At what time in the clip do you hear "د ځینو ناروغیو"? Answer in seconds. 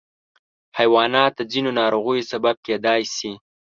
1.35-2.29